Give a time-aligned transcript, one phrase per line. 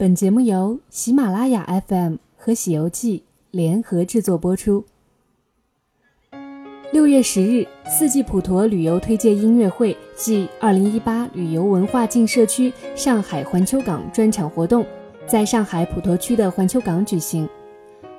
[0.00, 3.18] 本节目由喜马拉雅 FM 和《喜游记》
[3.50, 4.82] 联合制作播出。
[6.90, 14.86] 六月十日，四季普陀旅游推介音乐会暨二零一八旅游文化进社区上海环球港专场活动
[15.26, 17.46] 在上海普陀区的环球港举行。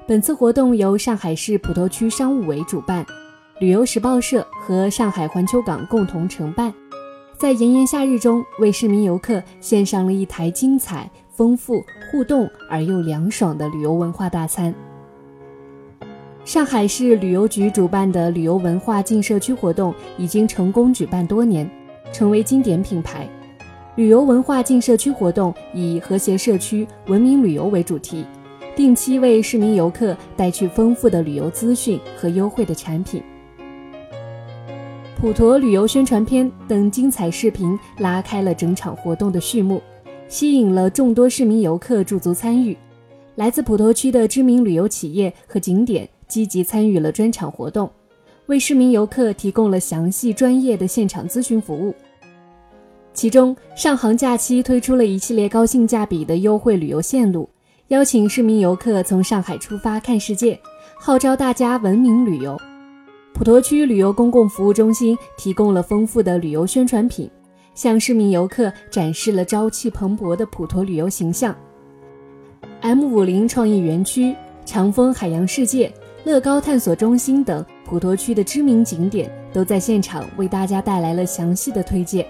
[0.06, 3.04] 本次活动由上海市普陀区商务委主办，
[3.60, 6.72] 旅游时报社和上海环球港共同承办。
[7.40, 11.10] 在炎炎夏日中，为市民游客献上了一台精彩、
[11.42, 14.72] 丰富、互动而又凉爽的旅游文化大餐。
[16.46, 21.68] 上海市旅游局主办的旅游文化进社区活动已经成功举办多年，
[22.14, 23.28] 成为经典品牌。
[23.96, 28.24] 旅游文化进社区活动以和谐社区、文明旅游为主题，
[28.76, 33.20] 定期为市民游客带去丰富的旅游资讯和优惠的产品。
[35.20, 39.82] 普陀旅游宣传片等精彩视频拉开了整场活动的序幕，
[40.32, 42.76] 吸引了众多市民游客驻足参与。
[43.36, 47.92] 来自普陀区的知名旅游企业和景点积极参与了专场活动，
[48.46, 51.94] 为市民游客提供了详细专业的现场咨询服务。
[53.14, 57.50] 其中，上杭假期推出了一系列高性价比的优惠旅游线路，
[57.90, 60.58] 邀请市民游客从上海出发看世界，
[60.98, 62.58] 号召大家文明旅游。
[63.34, 67.30] 普陀区旅游公共服务中心提供了丰富的旅游宣传品，
[67.74, 71.56] 向市民游客展示了朝气蓬勃的普陀旅游形象。
[72.82, 75.92] M 五零创意园区、长风海洋世界、
[76.24, 82.26] 乐高探索中心等普陀区的知名景点都在现场为大家带来了详细的推荐。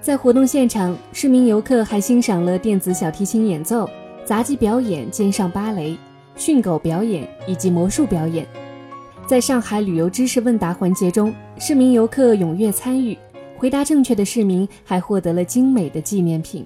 [0.00, 3.88] 在活动现场，市民游客还欣赏了电子小提琴演奏、
[4.24, 5.96] 杂技表演、肩上芭蕾、
[6.36, 8.46] 训狗表演以及魔术表演。
[9.26, 13.16] 在上海旅游知识问答环节中，市民游客踊跃参与，
[13.58, 16.64] 回答正确的市民还获得了精美的纪念品。